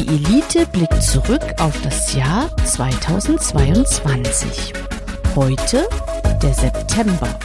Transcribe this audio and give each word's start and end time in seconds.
Die 0.00 0.08
Elite 0.08 0.66
blickt 0.72 1.02
zurück 1.02 1.42
auf 1.58 1.78
das 1.82 2.14
Jahr 2.14 2.56
2022. 2.64 4.72
Heute 5.36 5.86
der 6.42 6.54
September. 6.54 7.38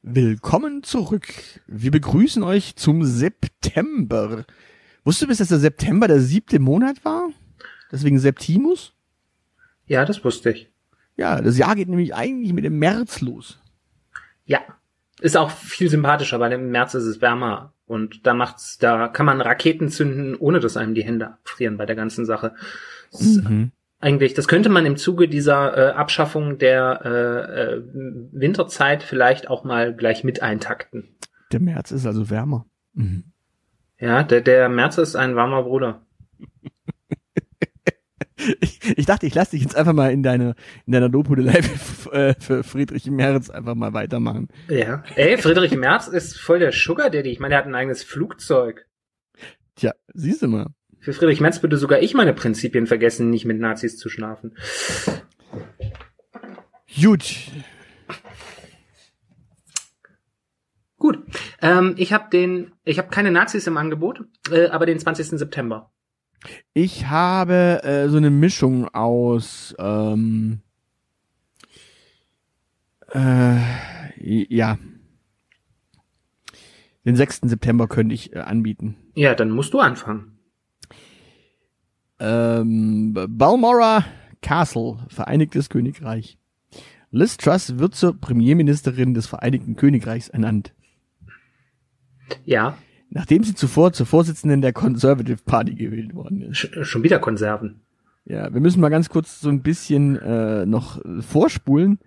Willkommen 0.00 0.82
zurück. 0.82 1.26
Wir 1.66 1.90
begrüßen 1.90 2.42
euch 2.44 2.76
zum 2.76 3.04
September. 3.04 4.46
Wusstest 5.04 5.24
du 5.24 5.26
bis, 5.26 5.36
dass 5.36 5.48
der 5.48 5.58
September 5.58 6.08
der 6.08 6.20
siebte 6.20 6.58
Monat 6.58 7.04
war? 7.04 7.28
Deswegen 7.92 8.18
Septimus? 8.18 8.94
Ja, 9.86 10.06
das 10.06 10.24
wusste 10.24 10.52
ich. 10.52 10.70
Ja, 11.16 11.40
das 11.40 11.58
Jahr 11.58 11.74
geht 11.74 11.88
nämlich 11.88 12.14
eigentlich 12.14 12.52
mit 12.52 12.64
dem 12.64 12.78
März 12.78 13.20
los. 13.20 13.58
Ja. 14.44 14.60
Ist 15.20 15.36
auch 15.36 15.50
viel 15.50 15.88
sympathischer, 15.88 16.40
weil 16.40 16.52
im 16.52 16.70
März 16.70 16.94
ist 16.94 17.04
es 17.04 17.22
wärmer 17.22 17.72
und 17.86 18.26
da 18.26 18.34
macht's, 18.34 18.76
da 18.78 19.08
kann 19.08 19.24
man 19.24 19.40
Raketen 19.40 19.88
zünden, 19.88 20.36
ohne 20.36 20.60
dass 20.60 20.76
einem 20.76 20.94
die 20.94 21.04
Hände 21.04 21.38
frieren 21.42 21.78
bei 21.78 21.86
der 21.86 21.96
ganzen 21.96 22.26
Sache. 22.26 22.54
Mhm. 23.18 23.72
Eigentlich, 23.98 24.34
das 24.34 24.46
könnte 24.46 24.68
man 24.68 24.84
im 24.84 24.98
Zuge 24.98 25.26
dieser 25.26 25.76
äh, 25.76 25.92
Abschaffung 25.92 26.58
der 26.58 27.00
äh, 27.04 27.62
äh, 27.62 27.82
Winterzeit 28.32 29.02
vielleicht 29.02 29.48
auch 29.48 29.64
mal 29.64 29.94
gleich 29.94 30.22
mit 30.22 30.42
eintakten. 30.42 31.16
Der 31.50 31.60
März 31.60 31.92
ist 31.92 32.06
also 32.06 32.28
wärmer. 32.28 32.66
Mhm. 32.92 33.32
Ja, 33.98 34.22
der, 34.22 34.42
der 34.42 34.68
März 34.68 34.98
ist 34.98 35.16
ein 35.16 35.34
warmer 35.34 35.62
Bruder. 35.62 36.02
Ich, 38.60 38.98
ich 38.98 39.06
dachte, 39.06 39.26
ich 39.26 39.34
lasse 39.34 39.52
dich 39.52 39.62
jetzt 39.62 39.76
einfach 39.76 39.92
mal 39.92 40.12
in 40.12 40.22
deine 40.22 40.54
in 40.86 40.92
deiner 40.92 41.08
Lobhudelei 41.08 41.62
für, 41.62 42.12
äh, 42.12 42.34
für 42.38 42.62
Friedrich 42.62 43.10
Merz 43.10 43.50
einfach 43.50 43.74
mal 43.74 43.92
weitermachen. 43.92 44.48
Ja. 44.68 45.02
Ey, 45.14 45.38
Friedrich 45.38 45.74
Merz 45.74 46.08
ist 46.08 46.38
voll 46.38 46.58
der 46.58 46.72
Sugar 46.72 47.10
Daddy. 47.10 47.30
Ich 47.30 47.40
meine, 47.40 47.54
er 47.54 47.58
hat 47.58 47.66
ein 47.66 47.74
eigenes 47.74 48.02
Flugzeug. 48.02 48.86
Tja, 49.74 49.92
siehst 50.14 50.42
du 50.42 50.48
mal. 50.48 50.68
Für 51.00 51.12
Friedrich 51.12 51.40
Merz 51.40 51.62
würde 51.62 51.76
sogar 51.76 52.00
ich 52.00 52.14
meine 52.14 52.32
Prinzipien 52.32 52.86
vergessen, 52.86 53.30
nicht 53.30 53.44
mit 53.44 53.60
Nazis 53.60 53.96
zu 53.96 54.08
schlafen. 54.08 54.56
Gut. 57.00 57.50
Gut. 60.98 61.18
Ähm, 61.60 61.94
ich 61.98 62.12
habe 62.12 62.30
den, 62.30 62.72
ich 62.84 62.98
habe 62.98 63.08
keine 63.10 63.30
Nazis 63.30 63.66
im 63.66 63.76
Angebot, 63.76 64.24
äh, 64.50 64.66
aber 64.68 64.86
den 64.86 64.98
20. 64.98 65.38
September. 65.38 65.92
Ich 66.72 67.06
habe 67.08 67.82
äh, 67.82 68.08
so 68.08 68.16
eine 68.16 68.30
Mischung 68.30 68.88
aus 68.88 69.74
ähm, 69.78 70.60
äh, 73.12 73.56
ja. 74.18 74.78
Den 77.04 77.16
6. 77.16 77.42
September 77.44 77.86
könnte 77.86 78.14
ich 78.14 78.34
äh, 78.34 78.40
anbieten. 78.40 78.96
Ja, 79.14 79.34
dann 79.34 79.50
musst 79.50 79.72
du 79.72 79.80
anfangen. 79.80 80.38
Ähm, 82.18 83.14
Balmora 83.28 84.04
Castle, 84.42 84.98
Vereinigtes 85.08 85.68
Königreich. 85.68 86.38
Liz 87.10 87.36
Truss 87.36 87.78
wird 87.78 87.94
zur 87.94 88.20
Premierministerin 88.20 89.14
des 89.14 89.26
Vereinigten 89.26 89.76
Königreichs 89.76 90.28
ernannt, 90.28 90.74
Ja, 92.44 92.76
nachdem 93.10 93.44
sie 93.44 93.54
zuvor 93.54 93.92
zur 93.92 94.06
Vorsitzenden 94.06 94.60
der 94.62 94.72
Conservative 94.72 95.38
Party 95.44 95.74
gewählt 95.74 96.14
worden 96.14 96.42
ist. 96.42 96.58
sch 96.58 96.68
schon 96.82 97.02
wieder 97.02 97.18
Konserven. 97.18 97.80
Ja, 98.24 98.52
wir 98.52 98.60
müssen 98.60 98.80
mal 98.80 98.88
ganz 98.88 99.08
kurz 99.08 99.40
so 99.40 99.48
ein 99.48 99.62
bisschen 99.62 100.16
äh, 100.16 100.66
noch 100.66 101.00
vorspulen. 101.20 101.98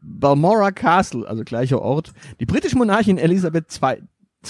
Balmora 0.00 0.70
Castle, 0.70 1.26
also 1.26 1.44
gleicher 1.44 1.82
Ort. 1.82 2.12
Die 2.40 2.46
britische 2.46 2.78
Monarchin 2.78 3.18
Elisabeth 3.18 3.66
II, 3.82 4.02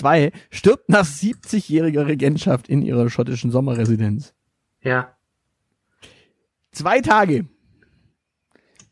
II 0.03 0.33
stirbt 0.51 0.89
nach 0.89 1.05
70-jähriger 1.05 2.07
Regentschaft 2.07 2.69
in 2.69 2.83
ihrer 2.83 3.11
schottischen 3.11 3.51
Sommerresidenz. 3.51 4.35
Ja. 4.83 5.17
Zwei 6.71 7.01
Tage. 7.01 7.47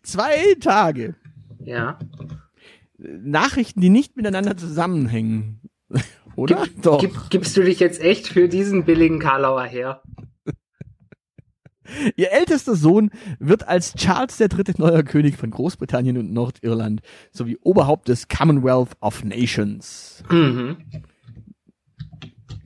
Zwei 0.02 0.54
Tage. 0.60 1.14
Ja. 1.60 1.98
Nachrichten, 2.98 3.80
die 3.80 3.90
nicht 3.90 4.16
miteinander 4.16 4.56
zusammenhängen. 4.56 5.60
Oder? 6.36 6.64
Gib, 6.64 6.82
Doch. 6.82 7.00
Gib, 7.00 7.30
gibst 7.30 7.56
du 7.56 7.62
dich 7.62 7.80
jetzt 7.80 8.00
echt 8.00 8.26
für 8.26 8.48
diesen 8.48 8.84
billigen 8.84 9.18
Karlauer 9.18 9.64
her? 9.64 10.02
Ihr 12.16 12.32
ältester 12.32 12.76
Sohn 12.76 13.10
wird 13.38 13.68
als 13.68 13.94
Charles 13.94 14.40
III. 14.40 14.48
neuer 14.78 15.02
König 15.02 15.36
von 15.36 15.50
Großbritannien 15.50 16.16
und 16.16 16.32
Nordirland 16.32 17.02
sowie 17.30 17.58
Oberhaupt 17.62 18.08
des 18.08 18.28
Commonwealth 18.28 18.92
of 19.00 19.22
Nations. 19.22 20.24
Mhm. 20.30 20.78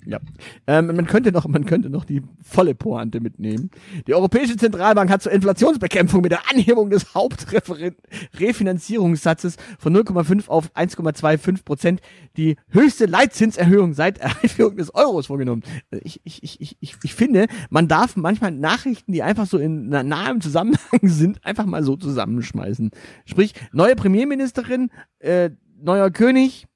Ja. 0.09 0.19
Ähm, 0.67 0.87
man 0.87 1.07
könnte 1.07 1.31
noch, 1.33 1.47
man 1.47 1.67
könnte 1.67 1.91
noch 1.91 2.07
die 2.07 2.23
volle 2.43 2.75
Pointe 2.75 3.21
mitnehmen. 3.21 3.71
Die 4.07 4.15
Europäische 4.15 4.57
Zentralbank 4.57 5.11
hat 5.11 5.23
zur 5.23 5.33
Inflationsbekämpfung 5.33 6.23
mit 6.23 6.33
der 6.33 6.49
Anhebung 6.51 6.89
des 6.89 7.15
Hauptrefinanzierungssatzes 7.15 9.59
von 9.79 9.95
0,5 9.95 10.49
auf 10.49 10.75
1,25 10.75 11.63
Prozent 11.63 12.01
die 12.39 12.57
höchste 12.71 13.05
Leitzinserhöhung 13.05 13.93
seit 13.93 14.23
Einführung 14.23 14.79
des 14.79 14.95
Euros 14.95 15.27
vorgenommen. 15.27 15.63
Ich, 16.03 16.23
ich, 16.25 16.43
ich, 16.43 16.59
ich, 16.63 16.79
ich, 16.81 16.97
ich 17.03 17.15
finde, 17.15 17.47
man 17.69 17.87
darf 17.87 18.17
manchmal 18.17 18.53
Nachrichten, 18.53 19.13
die 19.13 19.23
einfach 19.23 19.47
so 19.47 19.59
in 19.59 19.91
na- 19.91 20.03
nahem 20.03 20.41
Zusammenhang 20.41 20.79
sind, 21.03 21.45
einfach 21.45 21.67
mal 21.67 21.83
so 21.83 21.97
zusammenschmeißen. 21.97 22.93
Sprich, 23.27 23.53
neue 23.73 23.95
Premierministerin, 23.95 24.89
äh, 25.19 25.51
neuer 25.79 26.11
König, 26.11 26.67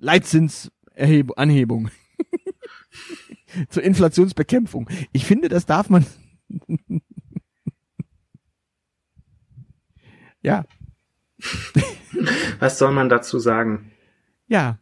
Leitzinsanhebung 0.00 1.90
zur 3.68 3.82
Inflationsbekämpfung. 3.82 4.88
Ich 5.12 5.24
finde, 5.26 5.48
das 5.48 5.66
darf 5.66 5.88
man. 5.90 6.06
ja, 10.42 10.64
Was 12.58 12.78
soll 12.78 12.92
man 12.92 13.08
dazu 13.08 13.38
sagen? 13.38 13.92
ja. 14.48 14.78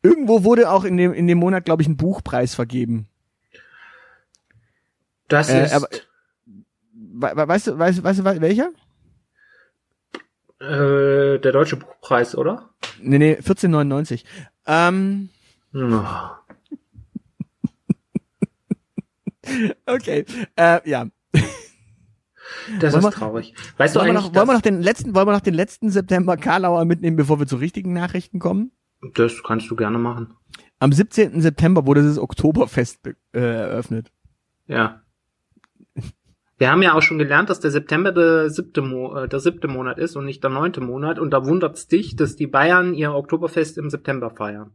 Irgendwo 0.00 0.44
wurde 0.44 0.70
auch 0.70 0.84
in 0.84 0.96
dem, 0.96 1.12
in 1.12 1.26
dem 1.26 1.38
Monat, 1.38 1.64
glaube 1.64 1.82
ich, 1.82 1.88
ein 1.88 1.96
Buchpreis 1.96 2.54
vergeben. 2.54 3.08
Das 5.26 5.48
Äh, 5.50 5.64
ist 5.64 5.72
aber- 5.72 5.88
We 6.94 7.32
we 7.34 7.48
weißt 7.48 7.66
du, 7.66 7.78
weißt, 7.78 7.98
du- 7.98 8.02
weißt 8.04 8.20
du, 8.20 8.22
wel- 8.24 8.40
welcher? 8.40 8.70
äh, 10.60 11.40
der 11.40 11.50
deutsche 11.52 11.76
Buchpreis, 11.76 12.36
oder? 12.36 12.70
Nee, 13.00 13.18
nee, 13.18 13.34
1499. 13.36 14.24
Ähm. 14.66 15.30
Okay. 19.86 20.24
Äh, 20.56 20.88
ja. 20.88 21.06
Das 22.80 22.92
Wollen 22.92 23.04
ist 23.04 23.04
wir- 23.04 23.10
traurig. 23.12 23.54
Weißt 23.76 23.94
du 23.94 24.00
Wollen 24.00 24.08
wir, 24.12 24.18
eigentlich, 24.18 24.32
noch, 24.32 24.34
wollen 24.34 24.48
wir 24.48 24.54
noch 24.54 24.60
den 24.62 24.82
letzten, 24.82 25.14
wollen 25.14 25.26
wir 25.26 25.32
noch 25.32 25.40
den 25.40 25.54
letzten 25.54 25.90
September 25.90 26.36
Karlauer 26.36 26.84
mitnehmen, 26.84 27.16
bevor 27.16 27.38
wir 27.38 27.46
zu 27.46 27.56
richtigen 27.56 27.92
Nachrichten 27.92 28.38
kommen? 28.38 28.72
das 29.14 29.44
kannst 29.44 29.70
du 29.70 29.76
gerne 29.76 29.96
machen. 29.98 30.34
Am 30.80 30.90
17. 30.92 31.40
September 31.40 31.86
wurde 31.86 32.02
das 32.02 32.18
Oktoberfest 32.18 33.00
be- 33.02 33.14
äh, 33.32 33.38
eröffnet. 33.38 34.10
Ja. 34.66 35.02
Wir 36.56 36.70
haben 36.72 36.82
ja 36.82 36.94
auch 36.94 37.02
schon 37.02 37.18
gelernt, 37.18 37.48
dass 37.48 37.60
der 37.60 37.70
September 37.70 38.10
der 38.10 38.50
siebte, 38.50 38.82
Mo 38.82 39.14
äh, 39.14 39.28
der 39.28 39.38
siebte 39.38 39.68
Monat 39.68 39.98
ist 39.98 40.16
und 40.16 40.24
nicht 40.24 40.42
der 40.42 40.50
neunte 40.50 40.80
Monat. 40.80 41.20
Und 41.20 41.30
da 41.30 41.46
wundert's 41.46 41.86
dich, 41.86 42.16
dass 42.16 42.34
die 42.34 42.48
Bayern 42.48 42.92
ihr 42.94 43.14
Oktoberfest 43.14 43.78
im 43.78 43.88
September 43.88 44.30
feiern. 44.30 44.72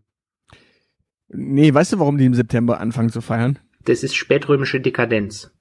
Nee, 1.34 1.74
weißt 1.74 1.94
du, 1.94 2.00
warum 2.00 2.18
die 2.18 2.26
im 2.26 2.34
September 2.34 2.80
anfangen 2.80 3.10
zu 3.10 3.22
feiern? 3.22 3.60
Das 3.86 4.04
ist 4.04 4.16
spätrömische 4.16 4.80
Dekadenz. 4.80 5.52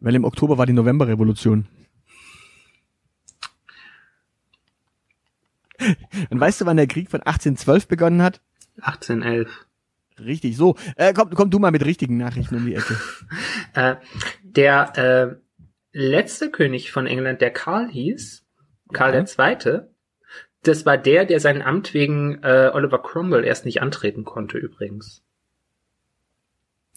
Weil 0.00 0.14
im 0.14 0.24
Oktober 0.24 0.58
war 0.58 0.66
die 0.66 0.72
Novemberrevolution. 0.72 1.66
Und 6.30 6.40
weißt 6.40 6.60
du, 6.60 6.66
wann 6.66 6.76
der 6.76 6.86
Krieg 6.86 7.10
von 7.10 7.20
1812 7.20 7.88
begonnen 7.88 8.22
hat? 8.22 8.40
1811. 8.80 9.66
Richtig, 10.18 10.56
so. 10.56 10.76
Äh, 10.96 11.12
komm, 11.12 11.30
komm 11.30 11.50
du 11.50 11.58
mal 11.58 11.70
mit 11.72 11.84
richtigen 11.84 12.16
Nachrichten 12.16 12.54
um 12.56 12.66
die 12.66 12.74
Ecke. 12.74 12.96
Äh, 13.74 13.96
der 14.42 14.98
äh, 14.98 15.98
letzte 15.98 16.50
König 16.50 16.92
von 16.92 17.06
England, 17.06 17.40
der 17.40 17.50
Karl 17.50 17.88
hieß, 17.88 18.44
Karl 18.92 19.08
Ja. 19.08 19.16
der 19.16 19.24
Zweite, 19.24 19.91
das 20.62 20.86
war 20.86 20.96
der, 20.98 21.24
der 21.24 21.40
sein 21.40 21.62
Amt 21.62 21.92
wegen 21.94 22.42
äh, 22.42 22.70
Oliver 22.72 23.02
Cromwell 23.02 23.44
erst 23.44 23.64
nicht 23.64 23.82
antreten 23.82 24.24
konnte 24.24 24.58
übrigens. 24.58 25.22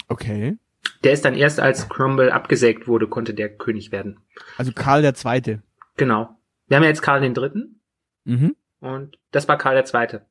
Okay. 0.08 0.58
Der 1.04 1.14
ist 1.14 1.26
dann 1.26 1.34
erst, 1.36 1.60
als 1.60 1.90
Cromwell 1.90 2.32
abgesägt 2.32 2.88
wurde, 2.88 3.08
konnte 3.08 3.34
der 3.34 3.50
König 3.50 3.92
werden. 3.92 4.20
Also 4.58 4.72
Karl 4.72 5.02
der 5.02 5.14
Zweite. 5.16 5.62
Genau. 5.98 6.38
Wir 6.68 6.78
haben 6.78 6.84
ja 6.84 6.90
jetzt 6.90 7.02
Karl 7.02 7.22
den 7.22 7.34
Dritten 7.34 7.80
Mhm. 8.24 8.56
und 8.80 9.18
das 9.32 9.48
war 9.48 9.58
Karl 9.58 9.76
der 9.76 9.86
Zweite. 9.86 10.26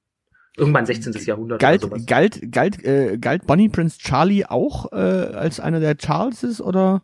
Irgendwann 0.56 0.86
16. 0.86 1.12
Jahrhundert 1.26 1.60
Galt, 1.60 1.82
oder 1.84 1.96
sowas. 1.96 2.06
galt, 2.06 2.52
galt, 2.52 2.84
äh, 2.84 3.18
galt 3.18 3.46
Bonnie 3.46 3.68
Prince 3.68 3.98
Charlie 3.98 4.44
auch 4.44 4.92
äh, 4.92 4.96
als 4.96 5.58
einer 5.58 5.80
der 5.80 5.96
Charleses 6.00 6.60
oder? 6.60 7.02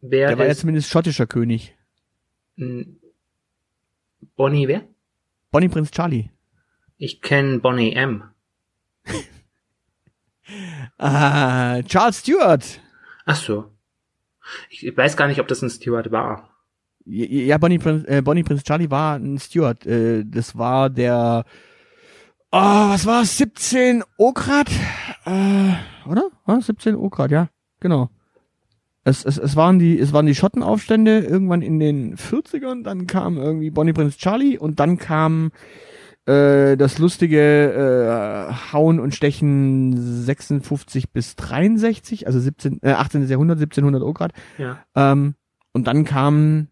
Wer 0.00 0.28
Der 0.28 0.38
war 0.38 0.46
ja 0.46 0.54
zumindest 0.54 0.88
schottischer 0.90 1.26
König. 1.28 1.76
Bonnie 4.36 4.66
wer? 4.68 4.82
Bonnie 5.50 5.68
Prinz 5.68 5.90
Charlie. 5.90 6.30
Ich 6.96 7.20
kenne 7.22 7.58
Bonnie 7.60 7.92
M. 7.92 8.24
Ah, 10.98 11.80
Charles 11.82 12.18
Stewart. 12.18 12.80
Ach 13.24 13.36
so. 13.36 13.70
Ich 14.68 14.96
weiß 14.96 15.16
gar 15.16 15.28
nicht, 15.28 15.40
ob 15.40 15.46
das 15.46 15.62
ein 15.62 15.70
Steward 15.70 16.10
war. 16.10 16.50
Ja, 17.04 17.56
Bonnie 17.58 17.78
Prinz, 17.78 18.04
äh, 18.08 18.20
Bonnie 18.20 18.42
Prinz 18.42 18.64
Charlie 18.64 18.90
war 18.90 19.14
ein 19.16 19.38
Steward. 19.38 19.86
Äh, 19.86 20.24
das 20.26 20.58
war 20.58 20.90
der, 20.90 21.44
oh, 22.50 22.58
was 22.58 23.06
war 23.06 23.24
17 23.24 24.02
Okrad? 24.18 24.68
Äh, 25.24 25.74
oder? 26.08 26.30
Ja, 26.48 26.60
17 26.60 26.96
Okrad, 26.96 27.30
ja, 27.30 27.48
genau. 27.78 28.10
Es, 29.02 29.24
es, 29.24 29.38
es 29.38 29.56
waren 29.56 29.78
die, 29.78 29.98
es 29.98 30.12
waren 30.12 30.26
die 30.26 30.34
Schottenaufstände 30.34 31.20
irgendwann 31.20 31.62
in 31.62 31.78
den 31.78 32.16
40ern, 32.16 32.82
dann 32.82 33.06
kam 33.06 33.38
irgendwie 33.38 33.70
Bonnie 33.70 33.94
Prinz 33.94 34.18
Charlie 34.18 34.58
und 34.58 34.78
dann 34.78 34.98
kam 34.98 35.52
äh, 36.26 36.76
das 36.76 36.98
lustige 36.98 38.50
äh, 38.50 38.72
Hauen 38.72 39.00
und 39.00 39.14
Stechen 39.14 39.96
56 39.96 41.12
bis 41.12 41.34
63, 41.36 42.26
also 42.26 42.38
17, 42.38 42.80
äh, 42.82 42.92
18. 42.92 43.26
Jahrhundert, 43.26 43.58
1700 43.58 44.02
Okrad. 44.02 44.32
Ja. 44.58 44.84
Ähm, 44.94 45.34
und 45.72 45.86
dann 45.86 46.04
kam 46.04 46.68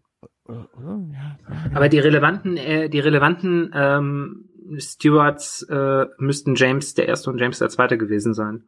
ja, 0.47 1.37
Aber 1.73 1.89
die 1.89 1.99
relevanten, 1.99 2.57
äh, 2.57 2.89
die 2.89 2.99
relevanten 2.99 3.71
ähm, 3.73 4.49
Stewards 4.77 5.63
äh, 5.63 6.05
müssten 6.17 6.55
James 6.55 6.93
der 6.93 7.07
Erste 7.07 7.29
und 7.29 7.39
James 7.39 7.59
der 7.59 7.69
Zweite 7.69 7.97
gewesen 7.97 8.33
sein. 8.33 8.63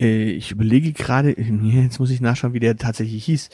Äh, 0.00 0.30
ich 0.32 0.50
überlege 0.50 0.92
gerade, 0.92 1.34
jetzt 1.62 1.98
muss 2.00 2.10
ich 2.10 2.20
nachschauen, 2.20 2.52
wie 2.54 2.60
der 2.60 2.76
tatsächlich 2.76 3.24
hieß. 3.24 3.50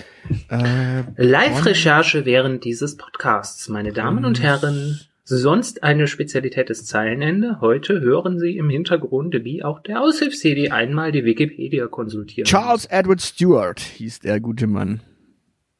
Äh, 0.50 1.02
Live-Recherche 1.16 2.24
während 2.24 2.64
dieses 2.64 2.96
Podcasts, 2.96 3.68
meine 3.68 3.92
Damen 3.92 4.24
und 4.24 4.38
Mhm. 4.38 4.42
Herren. 4.42 5.00
Sonst 5.30 5.82
eine 5.82 6.06
Spezialität 6.06 6.70
des 6.70 6.86
Zeilenende. 6.86 7.60
Heute 7.60 8.00
hören 8.00 8.38
Sie 8.38 8.56
im 8.56 8.70
Hintergrund, 8.70 9.34
wie 9.44 9.62
auch 9.62 9.80
der 9.80 10.00
Aushilfs-CD 10.00 10.70
einmal 10.70 11.12
die 11.12 11.26
Wikipedia 11.26 11.86
konsultieren. 11.86 12.46
Charles 12.46 12.86
Edward 12.86 13.20
Stewart 13.20 13.78
hieß 13.78 14.20
der 14.20 14.40
gute 14.40 14.66
Mann. 14.66 15.02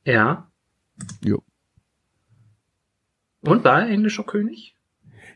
Ja. 0.05 0.51
Jo. 1.25 1.43
Und 3.41 3.65
war 3.65 3.81
er 3.83 3.89
englischer 3.89 4.25
König? 4.25 4.75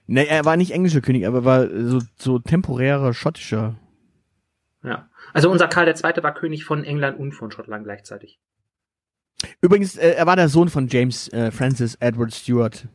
Nee, 0.06 0.26
er 0.26 0.44
war 0.44 0.58
nicht 0.58 0.72
englischer 0.72 1.00
König, 1.00 1.26
aber 1.26 1.46
war 1.46 1.68
so, 1.70 2.00
so 2.18 2.38
temporärer 2.38 3.14
schottischer. 3.14 3.78
Ja. 4.82 5.08
Also 5.32 5.50
unser 5.50 5.68
Karl 5.68 5.88
II. 5.88 6.22
war 6.22 6.34
König 6.34 6.64
von 6.64 6.84
England 6.84 7.18
und 7.18 7.32
von 7.32 7.50
Schottland 7.50 7.84
gleichzeitig. 7.84 8.40
Übrigens, 9.60 9.96
äh, 9.96 10.10
er 10.10 10.26
war 10.26 10.36
der 10.36 10.48
Sohn 10.48 10.68
von 10.68 10.88
James 10.88 11.28
äh, 11.28 11.50
Francis 11.50 11.96
Edward 11.96 12.32
Stewart. 12.32 12.86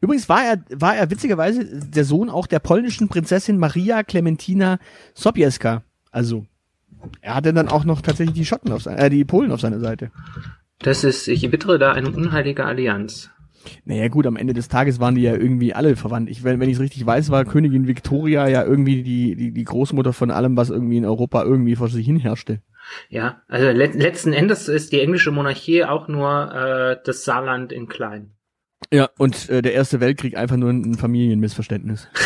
Übrigens 0.00 0.28
war 0.28 0.44
er, 0.44 0.62
war 0.74 0.96
er 0.96 1.10
witzigerweise 1.10 1.64
der 1.64 2.04
Sohn 2.04 2.28
auch 2.28 2.46
der 2.46 2.58
polnischen 2.58 3.08
Prinzessin 3.08 3.58
Maria 3.58 4.02
Clementina 4.02 4.78
Sobieska. 5.14 5.82
Also, 6.10 6.46
er 7.22 7.34
hatte 7.34 7.52
dann 7.52 7.68
auch 7.68 7.84
noch 7.84 8.02
tatsächlich 8.02 8.36
die 8.36 8.44
Schotten 8.44 8.72
auf 8.72 8.82
seiner, 8.82 8.98
äh, 8.98 9.10
die 9.10 9.24
Polen 9.24 9.52
auf 9.52 9.60
seiner 9.60 9.80
Seite. 9.80 10.10
Das 10.80 11.04
ist, 11.04 11.28
ich 11.28 11.50
wittere 11.50 11.78
da 11.78 11.92
eine 11.92 12.10
unheilige 12.10 12.64
Allianz. 12.64 13.30
Naja 13.84 14.08
gut, 14.08 14.26
am 14.26 14.36
Ende 14.36 14.54
des 14.54 14.68
Tages 14.68 15.00
waren 15.00 15.14
die 15.14 15.22
ja 15.22 15.34
irgendwie 15.34 15.74
alle 15.74 15.96
verwandt. 15.96 16.30
Ich, 16.30 16.44
wenn 16.44 16.60
wenn 16.60 16.68
ich 16.68 16.76
es 16.76 16.80
richtig 16.80 17.04
weiß, 17.04 17.30
war 17.30 17.44
Königin 17.44 17.86
Victoria 17.86 18.48
ja 18.48 18.64
irgendwie 18.64 19.02
die, 19.02 19.36
die, 19.36 19.52
die 19.52 19.64
Großmutter 19.64 20.12
von 20.12 20.30
allem, 20.30 20.56
was 20.56 20.70
irgendwie 20.70 20.96
in 20.96 21.04
Europa 21.04 21.44
irgendwie 21.44 21.76
vor 21.76 21.88
sich 21.88 22.06
hin 22.06 22.18
herrschte. 22.18 22.60
Ja, 23.08 23.42
also 23.48 23.70
let 23.70 23.94
letzten 23.94 24.32
Endes 24.32 24.68
ist 24.68 24.92
die 24.92 25.00
englische 25.00 25.30
Monarchie 25.30 25.84
auch 25.84 26.08
nur 26.08 26.52
äh, 26.52 26.96
das 27.04 27.24
Saarland 27.24 27.72
in 27.72 27.88
klein. 27.88 28.32
Ja, 28.92 29.10
und 29.18 29.48
äh, 29.50 29.62
der 29.62 29.74
Erste 29.74 30.00
Weltkrieg 30.00 30.36
einfach 30.36 30.56
nur 30.56 30.70
ein 30.70 30.94
Familienmissverständnis. 30.94 32.08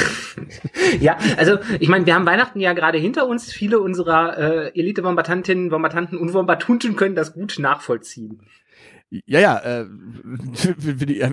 Ja, 1.00 1.16
also 1.36 1.58
ich 1.78 1.88
meine, 1.88 2.06
wir 2.06 2.14
haben 2.14 2.26
Weihnachten 2.26 2.58
ja 2.58 2.72
gerade 2.72 2.98
hinter 2.98 3.28
uns. 3.28 3.52
Viele 3.52 3.78
unserer 3.78 4.36
äh, 4.36 4.78
Elite-Bombardantinnen, 4.78 5.70
Bombardanten 5.70 6.18
und 6.18 6.32
Bombartunten 6.32 6.96
können 6.96 7.14
das 7.14 7.34
gut 7.34 7.56
nachvollziehen. 7.60 8.42
Ja, 9.26 9.40
ja, 9.40 9.58
äh, 9.58 9.86
die, 11.06 11.20
äh, 11.20 11.32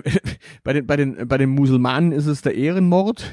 bei 0.62 0.72
den 0.72 0.86
bei 0.86 0.96
den 0.96 1.28
bei 1.28 1.38
den 1.38 1.50
Musulmanen 1.50 2.12
ist 2.12 2.26
es 2.26 2.42
der 2.42 2.54
Ehrenmord. 2.54 3.24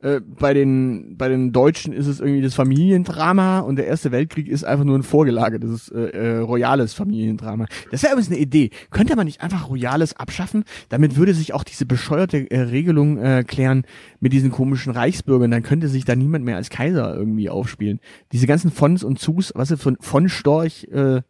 Äh, 0.00 0.20
bei 0.20 0.54
den 0.54 1.16
bei 1.16 1.28
den 1.28 1.52
Deutschen 1.52 1.92
ist 1.92 2.06
es 2.06 2.20
irgendwie 2.20 2.42
das 2.42 2.54
Familiendrama 2.54 3.60
und 3.60 3.76
der 3.76 3.86
Erste 3.86 4.10
Weltkrieg 4.10 4.48
ist 4.48 4.64
einfach 4.64 4.84
nur 4.84 4.98
ein 4.98 5.02
vorgelagertes 5.02 5.88
äh, 5.90 6.00
äh, 6.00 6.38
royales 6.38 6.94
Familiendrama. 6.94 7.66
Das 7.90 8.02
wäre 8.02 8.12
übrigens 8.12 8.30
eine 8.30 8.40
Idee. 8.40 8.70
Könnte 8.90 9.16
man 9.16 9.26
nicht 9.26 9.42
einfach 9.42 9.68
royales 9.68 10.16
abschaffen? 10.16 10.64
Damit 10.88 11.16
würde 11.16 11.34
sich 11.34 11.52
auch 11.54 11.64
diese 11.64 11.86
bescheuerte 11.86 12.50
äh, 12.50 12.60
Regelung 12.60 13.18
äh, 13.18 13.44
klären 13.46 13.84
mit 14.20 14.32
diesen 14.32 14.50
komischen 14.50 14.92
Reichsbürgern. 14.92 15.50
Dann 15.50 15.62
könnte 15.62 15.88
sich 15.88 16.04
da 16.04 16.16
niemand 16.16 16.44
mehr 16.44 16.56
als 16.56 16.70
Kaiser 16.70 17.14
irgendwie 17.14 17.50
aufspielen. 17.50 18.00
Diese 18.32 18.46
ganzen 18.46 18.70
Fons 18.70 19.04
und 19.04 19.18
Zus, 19.18 19.52
was 19.54 19.70
ist 19.70 19.82
von 19.82 19.96
von 20.00 20.28
Storch 20.28 20.88
äh, 20.92 21.20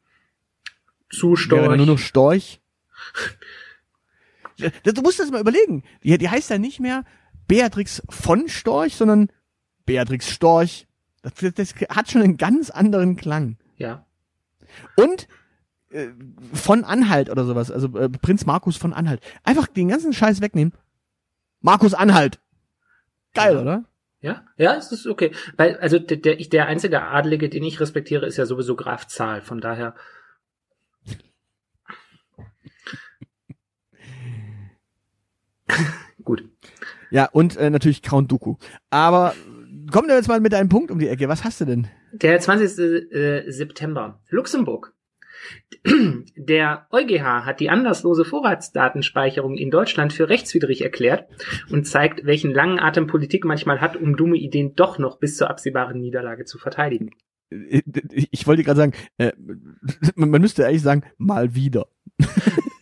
Zu 1.19 1.33
Wäre 1.51 1.69
dann 1.69 1.77
nur 1.79 1.87
noch 1.87 1.99
Storch. 1.99 2.61
Storch. 4.57 4.73
Du 4.85 5.03
musst 5.03 5.19
das 5.19 5.31
mal 5.31 5.41
überlegen. 5.41 5.83
Die, 6.03 6.17
die 6.19 6.29
heißt 6.29 6.51
ja 6.51 6.59
nicht 6.59 6.81
mehr 6.81 7.05
Beatrix 7.49 8.03
von 8.09 8.49
Storch, 8.49 8.95
sondern 8.97 9.29
Beatrix 9.85 10.31
Storch. 10.31 10.87
Das, 11.23 11.33
das 11.55 11.75
hat 11.91 12.11
schon 12.11 12.23
einen 12.23 12.37
ganz 12.37 12.71
anderen 12.71 13.17
Klang. 13.17 13.57
Ja. 13.77 14.07
Und 14.97 15.27
äh, 15.91 16.09
von 16.53 16.85
Anhalt 16.85 17.31
oder 17.31 17.45
sowas, 17.45 17.71
also 17.71 17.97
äh, 17.99 18.09
Prinz 18.09 18.47
Markus 18.47 18.77
von 18.77 18.93
Anhalt. 18.93 19.21
Einfach 19.43 19.67
den 19.67 19.89
ganzen 19.89 20.13
Scheiß 20.13 20.41
wegnehmen. 20.41 20.73
Markus 21.61 21.95
Anhalt. 21.95 22.41
Geil, 23.35 23.55
Ja. 23.55 23.61
oder? 23.63 23.85
Ja, 24.21 24.43
ja, 24.57 24.75
es 24.77 24.91
ist 24.91 25.07
okay. 25.07 25.33
Weil, 25.59 25.77
also 25.79 25.99
der, 25.99 26.17
der, 26.17 26.41
ich- 26.41 26.49
der 26.49 26.67
einzige 26.67 27.03
Adlige, 27.03 27.51
den 27.51 27.63
ich 27.63 27.79
respektiere, 27.81 28.25
ist 28.25 28.39
ja 28.39 28.47
sowieso 28.47 28.75
Graf 28.75 29.07
Zahl. 29.07 29.43
Von 29.43 29.61
daher. 29.61 29.95
Gut. 36.25 36.45
Ja, 37.11 37.29
und 37.33 37.57
äh, 37.57 37.71
natürlich 37.71 38.03
Count 38.03 38.31
Dooku. 38.31 38.57
Aber 38.91 39.35
komm 39.91 40.09
doch 40.09 40.15
jetzt 40.15 40.29
mal 40.29 40.41
mit 40.41 40.53
deinem 40.53 40.69
Punkt 40.69 40.91
um 40.91 40.99
die 40.99 41.09
Ecke. 41.09 41.29
Was 41.29 41.45
hast 41.45 41.61
du 41.61 41.65
denn? 41.65 41.89
Der 42.13 42.39
20. 42.41 42.79
äh, 43.13 43.51
September. 43.51 44.21
Luxemburg. 44.31 44.93
Der 46.37 46.87
EuGH 46.91 47.45
hat 47.45 47.61
die 47.61 47.69
anlasslose 47.69 48.25
Vorratsdatenspeicherung 48.25 49.57
in 49.57 49.71
Deutschland 49.71 50.13
für 50.13 50.29
rechtswidrig 50.29 50.83
erklärt 50.83 51.29
und 51.71 51.87
zeigt, 51.87 52.25
welchen 52.25 52.53
langen 52.53 52.79
Atem 52.79 53.07
Politik 53.07 53.45
manchmal 53.45 53.81
hat, 53.81 53.97
um 53.97 54.17
dumme 54.17 54.37
Ideen 54.37 54.75
doch 54.75 54.99
noch 54.99 55.19
bis 55.19 55.37
zur 55.37 55.51
absehbaren 55.51 56.01
Niederlage 56.01 56.45
zu 56.45 56.59
verteidigen. 56.59 57.11
Äh, 57.51 57.83
Ich 58.33 58.47
wollte 58.47 58.65
gerade 58.65 58.79
sagen, 58.79 58.93
äh, 59.19 59.33
man 60.17 60.31
man 60.31 60.41
müsste 60.41 60.67
eigentlich 60.67 60.83
sagen, 60.83 61.03
mal 61.19 61.55
wieder. 61.55 61.89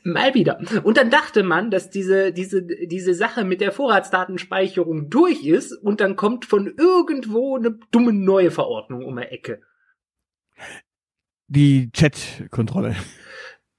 Mal 0.05 0.35
wieder. 0.35 0.61
Und 0.83 0.97
dann 0.97 1.11
dachte 1.11 1.43
man, 1.43 1.71
dass 1.71 1.91
diese, 1.91 2.33
diese, 2.33 2.63
diese 2.63 3.15
Sache 3.15 3.45
mit 3.45 3.61
der 3.61 3.73
Vorratsdatenspeicherung 3.73 5.11
durch 5.11 5.45
ist 5.45 5.73
und 5.73 6.01
dann 6.01 6.17
kommt 6.17 6.45
von 6.45 6.67
irgendwo 6.77 7.57
eine 7.57 7.79
dumme 7.91 8.13
neue 8.13 8.51
Verordnung 8.51 9.05
um 9.05 9.17
die 9.17 9.23
Ecke. 9.23 9.63
Die 11.47 11.91
Chat-Kontrolle. 11.93 12.97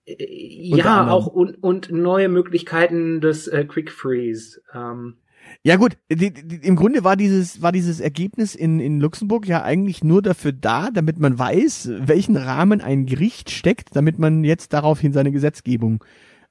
Äh, 0.05 0.75
Ja, 0.75 1.09
auch 1.09 1.27
und, 1.27 1.61
und 1.61 1.91
neue 1.91 2.29
Möglichkeiten 2.29 3.19
des 3.21 3.47
äh, 3.47 3.65
Quick 3.65 3.91
Freeze. 3.91 4.61
Ähm, 4.73 5.17
Ja 5.63 5.77
gut, 5.77 5.97
die, 6.11 6.33
die, 6.33 6.67
im 6.67 6.75
Grunde 6.75 7.03
war 7.03 7.15
dieses 7.15 7.61
war 7.61 7.71
dieses 7.71 7.99
Ergebnis 7.99 8.53
in, 8.53 8.79
in 8.79 8.99
Luxemburg 8.99 9.47
ja 9.47 9.63
eigentlich 9.63 10.03
nur 10.03 10.21
dafür 10.21 10.51
da, 10.51 10.89
damit 10.91 11.19
man 11.19 11.39
weiß, 11.39 11.89
welchen 11.99 12.35
Rahmen 12.35 12.81
ein 12.81 13.05
Gericht 13.05 13.49
steckt, 13.49 13.95
damit 13.95 14.19
man 14.19 14.43
jetzt 14.43 14.73
daraufhin 14.73 15.13
seine 15.13 15.31
Gesetzgebung 15.31 16.03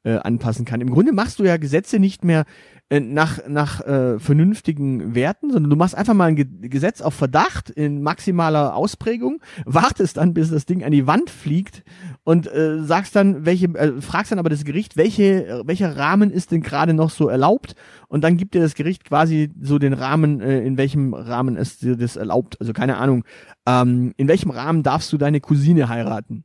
äh, 0.04 0.16
anpassen 0.16 0.64
kann. 0.64 0.80
Im 0.80 0.90
Grunde 0.90 1.12
machst 1.12 1.38
du 1.38 1.44
ja 1.44 1.56
Gesetze 1.56 1.98
nicht 1.98 2.24
mehr 2.24 2.44
äh, 2.88 3.00
nach 3.00 3.46
nach 3.48 3.80
äh, 3.80 4.18
vernünftigen 4.18 5.14
Werten, 5.14 5.50
sondern 5.50 5.70
du 5.70 5.76
machst 5.76 5.94
einfach 5.94 6.14
mal 6.14 6.26
ein 6.26 6.36
Ge 6.36 6.46
Gesetz 6.62 7.00
auf 7.00 7.14
Verdacht 7.14 7.70
in 7.70 8.02
maximaler 8.02 8.74
Ausprägung, 8.74 9.40
wartest 9.64 10.16
dann, 10.16 10.34
bis 10.34 10.50
das 10.50 10.66
Ding 10.66 10.84
an 10.84 10.92
die 10.92 11.06
Wand 11.06 11.30
fliegt 11.30 11.84
und 12.24 12.52
äh, 12.52 12.82
sagst 12.82 13.14
dann, 13.16 13.46
welche 13.46 13.66
äh, 13.66 14.00
fragst 14.00 14.32
dann 14.32 14.38
aber 14.38 14.50
das 14.50 14.64
Gericht, 14.64 14.96
welche 14.96 15.46
äh, 15.46 15.62
welcher 15.66 15.96
Rahmen 15.96 16.30
ist 16.30 16.50
denn 16.50 16.62
gerade 16.62 16.94
noch 16.94 17.10
so 17.10 17.28
erlaubt 17.28 17.74
und 18.08 18.24
dann 18.24 18.36
gibt 18.36 18.54
dir 18.54 18.60
das 18.60 18.74
Gericht 18.74 19.04
quasi 19.04 19.50
so 19.60 19.78
den 19.78 19.92
Rahmen, 19.92 20.40
äh, 20.40 20.60
in 20.60 20.76
welchem 20.76 21.14
Rahmen 21.14 21.56
es 21.56 21.78
dir 21.78 21.96
das 21.96 22.16
erlaubt. 22.16 22.60
Also 22.60 22.72
keine 22.72 22.96
Ahnung, 22.96 23.24
ähm, 23.66 24.12
in 24.16 24.28
welchem 24.28 24.50
Rahmen 24.50 24.82
darfst 24.82 25.12
du 25.12 25.18
deine 25.18 25.40
Cousine 25.40 25.88
heiraten? 25.88 26.44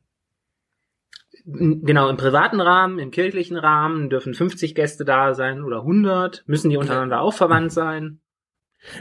Genau, 1.50 2.08
im 2.08 2.16
privaten 2.16 2.60
Rahmen, 2.60 2.98
im 2.98 3.10
kirchlichen 3.10 3.56
Rahmen 3.56 4.10
dürfen 4.10 4.34
50 4.34 4.74
Gäste 4.74 5.04
da 5.04 5.34
sein 5.34 5.62
oder 5.62 5.78
100. 5.80 6.44
Müssen 6.46 6.70
die 6.70 6.76
untereinander 6.76 7.20
auch 7.20 7.34
verwandt 7.34 7.72
sein? 7.72 8.20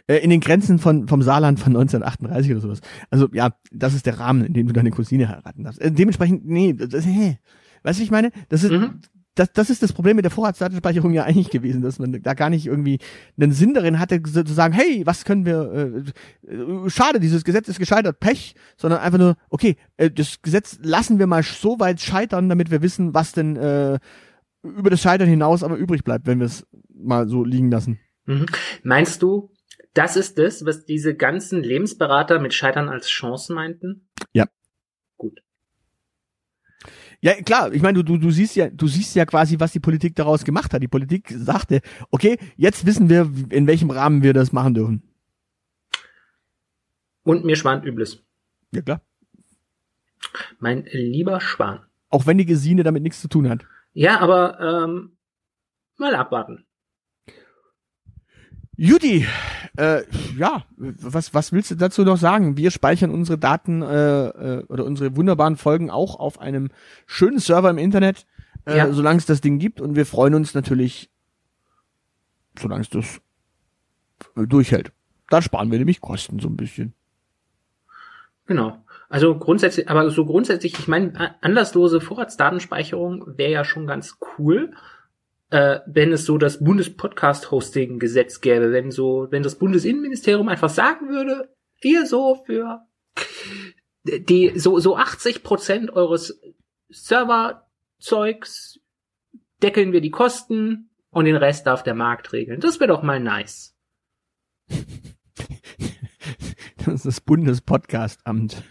Äh, 0.07 0.17
in 0.17 0.29
den 0.29 0.39
Grenzen 0.39 0.79
von, 0.79 1.07
vom 1.07 1.21
Saarland 1.21 1.59
von 1.59 1.75
1938 1.75 2.51
oder 2.51 2.61
sowas. 2.61 2.81
Also 3.09 3.27
ja, 3.33 3.51
das 3.71 3.93
ist 3.93 4.05
der 4.05 4.19
Rahmen, 4.19 4.45
in 4.45 4.53
dem 4.53 4.67
du 4.67 4.73
deine 4.73 4.91
Cousine 4.91 5.29
heiraten 5.29 5.63
darfst. 5.63 5.81
Äh, 5.81 5.91
dementsprechend, 5.91 6.45
nee, 6.45 6.73
das, 6.73 7.05
hä. 7.05 7.37
Weißt 7.83 7.99
du, 7.99 8.03
ich 8.03 8.11
meine? 8.11 8.31
Das 8.49 8.63
ist, 8.63 8.71
Mhm. 8.71 9.01
Das, 9.37 9.53
das 9.53 9.69
ist 9.69 9.83
das 9.83 9.93
Problem 9.93 10.15
mit 10.15 10.25
der 10.25 10.31
Vorratsdatenspeicherung 10.31 11.13
ja 11.13 11.23
eigentlich 11.23 11.49
gewesen, 11.49 11.81
dass 11.81 11.99
man 11.99 12.21
da 12.21 12.33
gar 12.33 12.49
nicht 12.49 12.65
irgendwie 12.65 12.99
einen 13.39 13.51
Sinn 13.51 13.73
darin 13.73 13.99
hatte, 13.99 14.21
zu 14.21 14.43
sagen, 14.45 14.73
hey, 14.73 15.05
was 15.05 15.25
können 15.25 15.45
wir, 15.45 16.03
äh, 16.47 16.51
äh, 16.51 16.89
schade, 16.89 17.19
dieses 17.19 17.43
Gesetz 17.43 17.67
ist 17.67 17.79
gescheitert, 17.79 18.19
Pech, 18.19 18.55
sondern 18.77 18.99
einfach 18.99 19.19
nur, 19.19 19.37
okay, 19.49 19.77
äh, 19.97 20.09
das 20.09 20.41
Gesetz 20.41 20.79
lassen 20.81 21.19
wir 21.19 21.27
mal 21.27 21.43
so 21.43 21.79
weit 21.79 22.01
scheitern, 22.01 22.49
damit 22.49 22.71
wir 22.71 22.81
wissen, 22.81 23.13
was 23.13 23.31
denn 23.31 23.55
äh, 23.55 23.99
über 24.63 24.89
das 24.89 25.01
Scheitern 25.01 25.29
hinaus 25.29 25.63
aber 25.63 25.77
übrig 25.77 26.03
bleibt, 26.03 26.25
wenn 26.25 26.39
wir 26.39 26.47
es 26.47 26.65
mal 26.93 27.27
so 27.27 27.43
liegen 27.43 27.69
lassen. 27.69 27.99
Mhm. 28.25 28.47
Meinst 28.83 29.21
du, 29.21 29.51
das 29.93 30.15
ist 30.15 30.37
das, 30.37 30.65
was 30.65 30.85
diese 30.85 31.15
ganzen 31.15 31.63
Lebensberater 31.63 32.39
mit 32.39 32.53
Scheitern 32.53 32.89
als 32.89 33.07
Chance 33.07 33.53
meinten? 33.53 34.09
Ja. 34.33 34.45
Gut. 35.17 35.39
Ja, 37.19 37.33
klar, 37.41 37.73
ich 37.73 37.81
meine, 37.81 38.03
du, 38.03 38.03
du, 38.03 38.17
du 38.17 38.29
siehst 38.29 38.55
ja, 38.55 38.69
du 38.69 38.87
siehst 38.87 39.15
ja 39.15 39.25
quasi, 39.25 39.59
was 39.59 39.71
die 39.71 39.79
Politik 39.79 40.15
daraus 40.15 40.43
gemacht 40.43 40.73
hat. 40.73 40.83
Die 40.83 40.87
Politik 40.87 41.33
sagte, 41.35 41.81
okay, 42.11 42.37
jetzt 42.57 42.85
wissen 42.85 43.09
wir, 43.09 43.31
in 43.49 43.65
welchem 43.65 43.89
Rahmen 43.89 44.21
wir 44.21 44.33
das 44.33 44.51
machen 44.51 44.75
dürfen. 44.75 45.01
Und 47.23 47.43
mir 47.43 47.55
schwant 47.55 47.85
Übles. 47.85 48.23
Ja, 48.71 48.81
klar. 48.81 49.01
Mein 50.59 50.85
lieber 50.91 51.41
Schwan. 51.41 51.79
Auch 52.09 52.25
wenn 52.25 52.37
die 52.37 52.45
Gesine 52.45 52.83
damit 52.83 53.03
nichts 53.03 53.19
zu 53.19 53.27
tun 53.27 53.49
hat. 53.49 53.65
Ja, 53.93 54.19
aber 54.19 54.59
ähm, 54.59 55.17
mal 55.97 56.15
abwarten. 56.15 56.66
Judy, 58.79 59.25
äh, 59.75 60.03
ja, 60.37 60.63
was, 60.77 61.33
was 61.33 61.51
willst 61.51 61.71
du 61.71 61.75
dazu 61.75 62.03
noch 62.03 62.17
sagen? 62.17 62.57
Wir 62.57 62.69
speichern 62.69 63.09
unsere 63.09 63.39
Daten 63.39 63.81
äh, 63.81 64.27
äh, 64.27 64.63
oder 64.67 64.85
unsere 64.85 65.15
wunderbaren 65.15 65.57
Folgen 65.57 65.89
auch 65.89 66.19
auf 66.19 66.39
einem 66.39 66.69
schönen 67.07 67.39
Server 67.39 67.71
im 67.71 67.79
Internet, 67.79 68.27
äh, 68.65 68.77
Ja. 68.77 68.93
solange 68.93 69.17
es 69.17 69.25
das 69.25 69.41
Ding 69.41 69.57
gibt. 69.57 69.81
Und 69.81 69.95
wir 69.95 70.05
freuen 70.05 70.35
uns 70.35 70.53
natürlich, 70.53 71.09
solange 72.57 72.81
es 72.81 72.89
das 72.91 73.19
äh, 74.35 74.45
durchhält. 74.45 74.91
Da 75.31 75.41
sparen 75.41 75.71
wir 75.71 75.79
nämlich 75.79 75.99
Kosten 75.99 76.39
so 76.39 76.47
ein 76.47 76.55
bisschen. 76.55 76.93
Genau. 78.45 78.77
Also 79.09 79.37
grundsätzlich, 79.39 79.89
aber 79.89 80.09
so 80.11 80.25
grundsätzlich, 80.25 80.77
ich 80.77 80.87
meine, 80.87 81.35
anlasslose 81.41 81.99
Vorratsdatenspeicherung 81.99 83.37
wäre 83.37 83.51
ja 83.51 83.63
schon 83.65 83.87
ganz 83.87 84.19
cool, 84.37 84.73
äh, 85.49 85.79
wenn 85.85 86.11
es 86.11 86.25
so 86.25 86.37
das 86.37 86.63
Bundespodcast-Hosting-Gesetz 86.63 88.41
gäbe, 88.41 88.71
wenn 88.71 88.91
so, 88.91 89.27
wenn 89.29 89.43
das 89.43 89.55
Bundesinnenministerium 89.55 90.49
einfach 90.49 90.69
sagen 90.69 91.09
würde, 91.09 91.53
wir 91.81 92.05
so 92.05 92.43
für 92.45 92.81
die 94.05 94.57
so 94.57 94.79
so 94.79 94.95
80 94.95 95.43
Prozent 95.43 95.91
eures 95.91 96.39
Serverzeugs 96.89 98.79
deckeln 99.61 99.91
wir 99.91 100.01
die 100.01 100.11
Kosten 100.11 100.89
und 101.09 101.25
den 101.25 101.35
Rest 101.35 101.67
darf 101.67 101.83
der 101.83 101.95
Markt 101.95 102.31
regeln. 102.33 102.59
Das 102.59 102.79
wäre 102.79 102.87
doch 102.87 103.03
mal 103.03 103.19
nice. 103.19 103.75
Das 106.77 106.95
ist 106.95 107.05
das 107.05 107.21
Bundespodcastamt. 107.21 108.63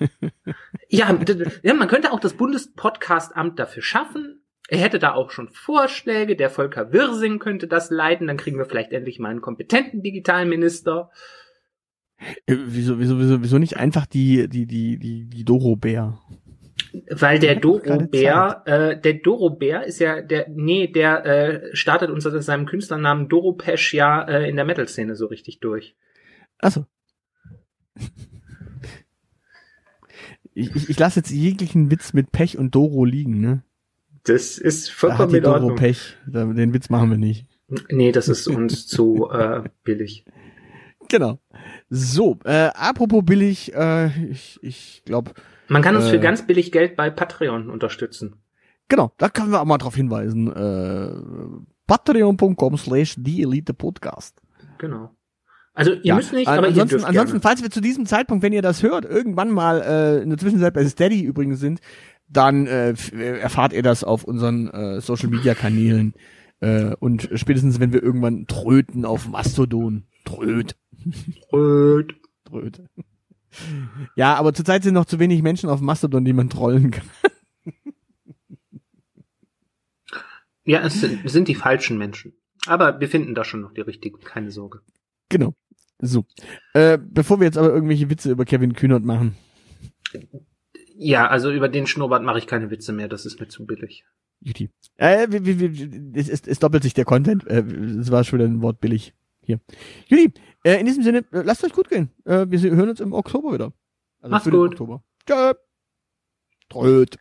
Ja, 0.88 1.18
ja, 1.62 1.74
man 1.74 1.88
könnte 1.88 2.12
auch 2.12 2.20
das 2.20 2.32
Bundespodcastamt 2.32 3.58
dafür 3.58 3.82
schaffen. 3.82 4.35
Er 4.68 4.78
hätte 4.78 4.98
da 4.98 5.14
auch 5.14 5.30
schon 5.30 5.48
Vorschläge. 5.48 6.36
Der 6.36 6.50
Volker 6.50 6.92
Wirsing 6.92 7.38
könnte 7.38 7.68
das 7.68 7.90
leiten. 7.90 8.26
Dann 8.26 8.36
kriegen 8.36 8.58
wir 8.58 8.64
vielleicht 8.64 8.92
endlich 8.92 9.18
mal 9.18 9.30
einen 9.30 9.40
kompetenten 9.40 10.02
Digitalminister. 10.02 11.10
Äh, 12.46 12.56
wieso, 12.66 12.98
wieso, 12.98 13.18
wieso, 13.18 13.42
wieso 13.42 13.58
nicht 13.58 13.76
einfach 13.76 14.06
die, 14.06 14.48
die, 14.48 14.66
die, 14.66 14.98
die, 14.98 15.28
die 15.28 15.44
Doro 15.44 15.76
Bär? 15.76 16.18
Weil 17.10 17.38
der 17.38 17.56
Doro 17.56 17.98
Bär, 18.06 18.62
äh, 18.64 19.00
der 19.00 19.14
Doro 19.14 19.50
Bär 19.50 19.84
ist 19.84 19.98
ja 19.98 20.22
der, 20.22 20.46
nee, 20.48 20.88
der 20.88 21.24
äh, 21.26 21.76
startet 21.76 22.10
unter 22.10 22.40
seinem 22.42 22.66
Künstlernamen 22.66 23.28
Doro 23.28 23.52
Pesch 23.52 23.92
ja 23.94 24.22
äh, 24.22 24.48
in 24.48 24.56
der 24.56 24.64
Metal-Szene 24.64 25.14
so 25.14 25.26
richtig 25.26 25.60
durch. 25.60 25.94
Achso. 26.58 26.86
Ich, 30.54 30.74
ich, 30.74 30.88
ich 30.88 30.98
lasse 30.98 31.20
jetzt 31.20 31.30
jeglichen 31.30 31.90
Witz 31.90 32.14
mit 32.14 32.32
Pech 32.32 32.56
und 32.56 32.74
Doro 32.74 33.04
liegen, 33.04 33.40
ne? 33.40 33.62
Das 34.26 34.58
ist 34.58 34.88
Da 34.88 34.92
vollkommen 34.92 35.30
die 35.32 35.38
in 35.38 35.46
Ordnung. 35.46 35.76
Pech. 35.76 36.16
Da, 36.26 36.44
den 36.44 36.72
Witz 36.74 36.90
machen 36.90 37.10
wir 37.10 37.18
nicht. 37.18 37.46
Nee, 37.90 38.12
das 38.12 38.28
ist 38.28 38.46
uns 38.48 38.86
zu 38.88 39.28
äh, 39.30 39.62
billig. 39.84 40.24
Genau. 41.08 41.38
So, 41.88 42.38
äh, 42.44 42.70
apropos 42.74 43.22
billig, 43.24 43.72
äh, 43.74 44.08
ich, 44.30 44.58
ich 44.62 45.02
glaube, 45.04 45.32
Man 45.68 45.82
kann 45.82 45.94
uns 45.96 46.06
Äh. 46.06 46.10
für 46.10 46.20
ganz 46.20 46.46
billig 46.46 46.72
Geld 46.72 46.96
bei 46.96 47.10
Patreon 47.10 47.70
unterstützen. 47.70 48.42
genau, 48.88 49.12
da 49.18 49.28
können 49.28 49.50
wir 49.50 49.60
auch 49.60 49.64
mal 49.66 49.78
drauf 49.78 49.94
hinweisen. 49.96 50.52
Äh, 50.52 51.66
Patreon.com 51.86 52.76
slash 52.76 53.14
die 53.18 53.42
Elite 53.42 53.74
Podcast. 53.74 54.40
Genau. 54.78 55.10
Also 55.74 55.92
ihr 55.92 56.14
müsst 56.14 56.32
nicht, 56.32 56.48
aber 56.48 56.62
ihr 56.62 56.68
ansonsten, 56.68 56.88
dürft 56.96 57.04
ansonsten, 57.08 57.32
gerne. 57.34 57.42
falls 57.42 57.62
wir 57.62 57.70
zu 57.70 57.80
diesem 57.82 58.06
Zeitpunkt, 58.06 58.42
wenn 58.42 58.52
ihr 58.54 58.62
das 58.62 58.82
hört, 58.82 59.04
irgendwann 59.04 59.50
mal 59.50 59.82
äh, 59.82 60.22
in 60.22 60.30
der 60.30 60.38
Zwischenzeit 60.38 60.72
bei 60.72 60.84
Steady 60.86 61.22
übrigens 61.22 61.60
sind, 61.60 61.80
dann 62.28 62.66
äh, 62.66 62.90
äh, 62.90 63.38
erfahrt 63.38 63.72
ihr 63.72 63.82
das 63.82 64.04
auf 64.04 64.24
unseren 64.24 64.68
äh, 64.68 65.00
Social 65.00 65.28
Media 65.28 65.54
Kanälen 65.54 66.14
äh, 66.60 66.94
und 66.98 67.28
spätestens 67.34 67.80
wenn 67.80 67.92
wir 67.92 68.02
irgendwann 68.02 68.46
tröten 68.46 69.04
auf 69.04 69.28
Mastodon, 69.28 70.04
tröt, 70.24 70.76
Röt. 71.52 72.14
tröt. 72.44 72.82
Ja, 74.16 74.34
aber 74.34 74.52
zurzeit 74.52 74.82
sind 74.82 74.94
noch 74.94 75.06
zu 75.06 75.18
wenig 75.18 75.42
Menschen 75.42 75.70
auf 75.70 75.80
Mastodon, 75.80 76.24
die 76.24 76.32
man 76.32 76.50
trollen 76.50 76.90
kann. 76.90 77.06
Ja, 80.66 80.80
es 80.84 81.00
sind, 81.00 81.30
sind 81.30 81.46
die 81.48 81.54
falschen 81.54 81.96
Menschen. 81.96 82.34
Aber 82.66 83.00
wir 83.00 83.08
finden 83.08 83.34
da 83.34 83.44
schon 83.44 83.60
noch 83.60 83.72
die 83.72 83.82
richtigen, 83.82 84.18
keine 84.20 84.50
Sorge. 84.50 84.80
Genau. 85.28 85.54
So. 86.00 86.26
Äh, 86.74 86.98
bevor 87.00 87.38
wir 87.38 87.46
jetzt 87.46 87.56
aber 87.56 87.72
irgendwelche 87.72 88.10
Witze 88.10 88.32
über 88.32 88.44
Kevin 88.44 88.74
Kühnert 88.74 89.04
machen. 89.04 89.36
Ja, 90.98 91.28
also 91.28 91.52
über 91.52 91.68
den 91.68 91.86
Schnurrbart 91.86 92.22
mache 92.22 92.38
ich 92.38 92.46
keine 92.46 92.70
Witze 92.70 92.92
mehr, 92.92 93.08
das 93.08 93.26
ist 93.26 93.38
mir 93.38 93.48
zu 93.48 93.66
billig. 93.66 94.04
Juti. 94.40 94.70
Äh, 94.96 95.26
wie, 95.30 95.44
wie, 95.44 95.60
wie, 95.60 96.18
es, 96.18 96.28
es, 96.28 96.46
es 96.46 96.58
doppelt 96.58 96.82
sich 96.82 96.94
der 96.94 97.04
Content. 97.04 97.46
Äh, 97.46 97.60
es 97.60 98.10
war 98.10 98.24
schon 98.24 98.38
wieder 98.38 98.48
ein 98.48 98.62
Wort 98.62 98.80
billig. 98.80 99.14
Hier. 99.42 99.60
Juti, 100.08 100.32
äh, 100.64 100.80
in 100.80 100.86
diesem 100.86 101.02
Sinne, 101.02 101.18
äh, 101.32 101.42
lasst 101.42 101.64
euch 101.64 101.72
gut 101.72 101.88
gehen. 101.88 102.10
Äh, 102.24 102.46
wir 102.48 102.60
hören 102.60 102.90
uns 102.90 103.00
im 103.00 103.12
Oktober 103.12 103.52
wieder. 103.52 103.72
Also 104.20 104.30
Macht's 104.30 104.50
gut. 104.50 104.72
Oktober. 104.72 105.02
Tschö. 105.26 105.52
Tröd. 106.68 107.18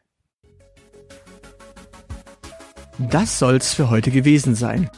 Das 3.11 3.39
soll's 3.39 3.73
für 3.73 3.89
heute 3.89 4.09
gewesen 4.09 4.55
sein. 4.55 4.89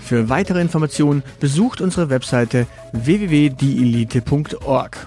Für 0.00 0.28
weitere 0.28 0.60
Informationen 0.60 1.22
besucht 1.40 1.80
unsere 1.80 2.10
Webseite 2.10 2.66
www.dielite.org. 2.92 5.06